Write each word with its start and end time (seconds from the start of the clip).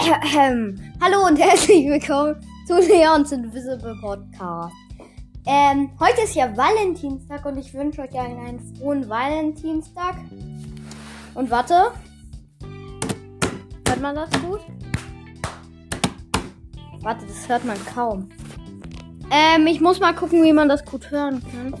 Hallo 0.00 1.26
und 1.26 1.38
herzlich 1.38 1.86
willkommen 1.86 2.34
zu 2.66 2.78
Leons 2.78 3.32
Invisible 3.32 3.94
Podcast. 4.00 4.74
Ähm, 5.44 5.90
heute 6.00 6.22
ist 6.22 6.34
ja 6.34 6.56
Valentinstag 6.56 7.44
und 7.44 7.58
ich 7.58 7.74
wünsche 7.74 8.00
euch 8.00 8.18
einen, 8.18 8.38
einen 8.38 8.76
frohen 8.76 9.06
Valentinstag. 9.10 10.16
Und 11.34 11.50
warte. 11.50 11.92
Hört 13.86 14.00
man 14.00 14.14
das 14.14 14.30
gut? 14.40 14.60
Warte, 17.02 17.26
das 17.26 17.46
hört 17.46 17.66
man 17.66 17.76
kaum. 17.84 18.30
Ähm, 19.30 19.66
ich 19.66 19.82
muss 19.82 20.00
mal 20.00 20.14
gucken, 20.14 20.42
wie 20.42 20.54
man 20.54 20.70
das 20.70 20.82
gut 20.82 21.10
hören 21.10 21.42
kann. 21.52 21.74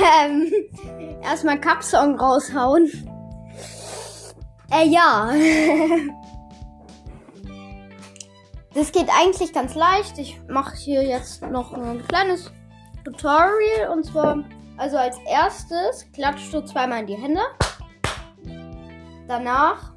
Ähm, 0.00 0.52
erstmal 1.22 1.60
Cup-Song 1.60 2.18
raushauen. 2.18 2.90
Äh, 4.70 4.86
ja. 4.88 5.32
Das 8.72 8.92
geht 8.92 9.08
eigentlich 9.10 9.52
ganz 9.52 9.74
leicht. 9.74 10.18
Ich 10.18 10.40
mache 10.48 10.76
hier 10.76 11.02
jetzt 11.02 11.42
noch 11.42 11.72
ein 11.72 12.06
kleines 12.06 12.52
Tutorial. 13.04 13.90
Und 13.92 14.04
zwar, 14.04 14.44
also 14.76 14.96
als 14.96 15.18
erstes 15.28 16.06
klatschst 16.12 16.54
du 16.54 16.64
zweimal 16.64 17.00
in 17.00 17.06
die 17.06 17.16
Hände. 17.16 17.40
Danach 19.26 19.92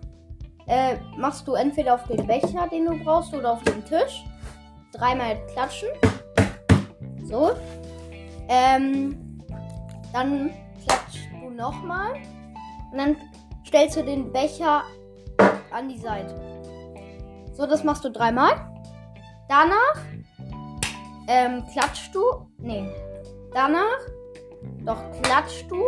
äh, 0.67 0.95
machst 1.17 1.47
du 1.47 1.53
entweder 1.53 1.95
auf 1.95 2.03
den 2.08 2.25
Becher, 2.25 2.67
den 2.72 2.85
du 2.85 3.03
brauchst, 3.03 3.33
oder 3.33 3.53
auf 3.53 3.63
den 3.63 3.83
Tisch. 3.85 4.23
Dreimal 4.91 5.38
klatschen. 5.47 5.89
So. 7.23 7.52
Ähm, 8.47 9.33
dann 10.14 10.52
klatschst 10.86 11.28
du 11.31 11.50
nochmal. 11.50 12.14
Und 12.92 12.97
dann 12.97 13.17
stellst 13.66 13.97
du 13.97 14.03
den 14.03 14.31
Becher 14.31 14.83
an 15.72 15.89
die 15.89 15.97
Seite. 15.97 16.39
So, 17.53 17.66
das 17.66 17.83
machst 17.83 18.06
du 18.06 18.09
dreimal. 18.09 18.52
Danach 19.50 19.95
ähm, 21.28 21.64
klatschst 21.72 22.14
du. 22.14 22.22
Nee. 22.58 22.88
Danach. 23.53 24.00
Doch 24.86 25.00
klatschst 25.22 25.69
du. 25.69 25.81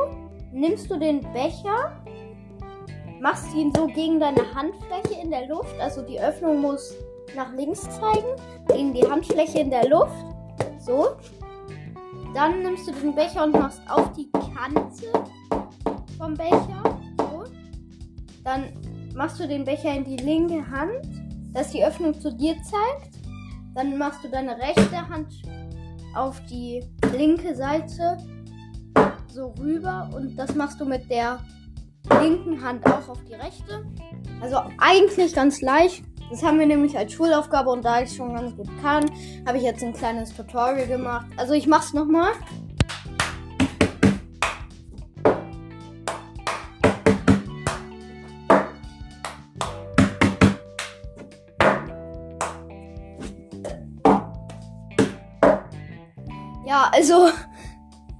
Nimmst 0.51 0.89
du 0.89 0.97
den 0.97 1.21
Becher. 1.33 2.01
Machst 3.19 3.53
ihn 3.55 3.73
so 3.75 3.87
gegen 3.87 4.19
deine 4.19 4.53
Handfläche 4.53 5.21
in 5.21 5.31
der 5.31 5.47
Luft. 5.47 5.79
Also 5.79 6.01
die 6.01 6.19
Öffnung 6.19 6.61
muss 6.61 6.93
nach 7.35 7.51
links 7.53 7.81
zeigen. 7.81 8.35
Gegen 8.67 8.93
die 8.93 9.07
Handfläche 9.07 9.59
in 9.59 9.69
der 9.69 9.87
Luft. 9.87 10.25
So. 10.79 11.15
Dann 12.35 12.61
nimmst 12.61 12.87
du 12.87 12.91
den 12.91 13.15
Becher 13.15 13.45
und 13.45 13.53
machst 13.53 13.81
auf 13.89 14.13
die 14.13 14.29
Kante 14.29 15.07
vom 16.19 16.35
Becher. 16.35 16.99
So. 17.17 17.43
Dann 18.43 18.65
machst 19.15 19.39
du 19.39 19.47
den 19.47 19.65
Becher 19.65 19.95
in 19.95 20.03
die 20.03 20.17
linke 20.17 20.69
Hand 20.69 21.01
dass 21.55 21.71
die 21.71 21.83
Öffnung 21.83 22.19
zu 22.19 22.31
dir 22.31 22.55
zeigt. 22.61 23.15
Dann 23.73 23.97
machst 23.97 24.23
du 24.23 24.29
deine 24.29 24.57
rechte 24.57 25.09
Hand 25.09 25.27
auf 26.13 26.39
die 26.45 26.83
linke 27.17 27.55
Seite 27.55 28.17
so 29.29 29.53
rüber 29.59 30.09
und 30.13 30.35
das 30.35 30.53
machst 30.55 30.79
du 30.79 30.85
mit 30.85 31.09
der 31.09 31.39
linken 32.21 32.61
Hand 32.61 32.85
auch 32.85 33.09
auf 33.09 33.23
die 33.23 33.33
rechte. 33.33 33.85
Also 34.41 34.61
eigentlich 34.77 35.33
ganz 35.33 35.61
leicht. 35.61 36.03
Das 36.29 36.43
haben 36.43 36.59
wir 36.59 36.65
nämlich 36.65 36.97
als 36.97 37.13
Schulaufgabe 37.13 37.69
und 37.69 37.85
da 37.85 38.01
ich 38.01 38.15
schon 38.15 38.33
ganz 38.33 38.55
gut 38.55 38.67
kann, 38.81 39.09
habe 39.47 39.57
ich 39.57 39.63
jetzt 39.63 39.83
ein 39.83 39.93
kleines 39.93 40.35
Tutorial 40.35 40.87
gemacht. 40.87 41.27
Also 41.37 41.53
ich 41.53 41.67
mach's 41.67 41.93
nochmal. 41.93 42.31
Ja, 56.65 56.89
also, 56.91 57.29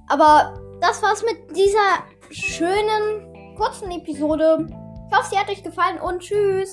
aber 0.06 0.54
das 0.80 1.02
war's 1.02 1.24
mit 1.24 1.56
dieser 1.56 2.04
schönen, 2.30 3.56
kurzen 3.56 3.90
Episode. 3.90 4.68
Ich 5.10 5.16
hoffe, 5.16 5.28
sie 5.30 5.38
hat 5.38 5.50
euch 5.50 5.62
gefallen 5.62 5.98
und 6.00 6.20
tschüss. 6.20 6.72